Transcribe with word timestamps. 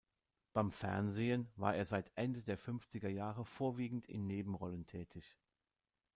Beim 0.53 0.71
Fernsehen 0.71 1.51
war 1.57 1.75
er 1.75 1.85
seit 1.85 2.11
Ende 2.15 2.41
der 2.41 2.57
fünfziger 2.57 3.09
Jahre 3.09 3.45
vorwiegend 3.45 4.07
in 4.07 4.25
Nebenrollen 4.25 4.87
tätig. 4.87 5.37